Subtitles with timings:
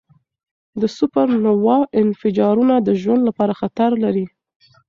[0.81, 4.25] د سوپرنووا انفجارونه د ژوند لپاره خطر لري.